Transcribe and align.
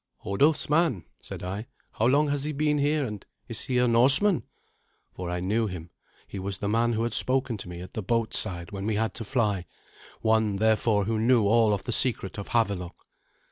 "Hodulf's 0.23 0.67
man," 0.67 1.05
said 1.21 1.43
I; 1.43 1.67
"how 1.91 2.07
long 2.07 2.29
has 2.29 2.43
he 2.43 2.53
been 2.53 2.79
here, 2.79 3.05
and 3.05 3.23
is 3.47 3.65
he 3.65 3.77
a 3.77 3.87
Norseman?" 3.87 4.41
For 5.13 5.29
I 5.29 5.39
knew 5.41 5.67
him. 5.67 5.91
He 6.27 6.39
was 6.39 6.57
the 6.57 6.67
man 6.67 6.93
who 6.93 7.03
had 7.03 7.13
spoken 7.13 7.55
to 7.57 7.69
me 7.69 7.81
at 7.81 7.93
the 7.93 8.01
boat 8.01 8.33
side 8.33 8.71
when 8.71 8.87
we 8.87 8.95
had 8.95 9.13
to 9.13 9.23
fly 9.23 9.67
one, 10.21 10.55
therefore, 10.55 11.05
who 11.05 11.19
knew 11.19 11.45
all 11.45 11.71
of 11.71 11.83
the 11.83 11.91
secret 11.91 12.39
of 12.39 12.47
Havelok. 12.47 12.95